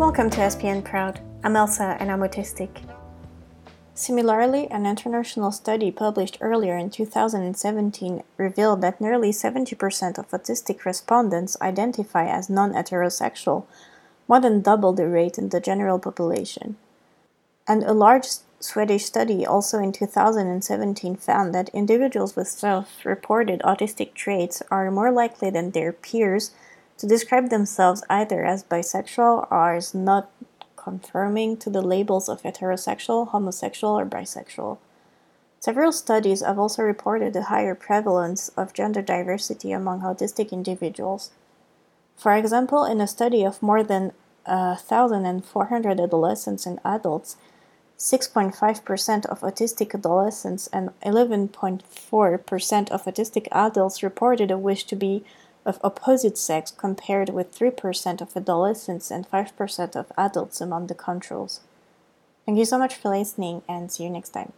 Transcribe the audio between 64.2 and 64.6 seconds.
time.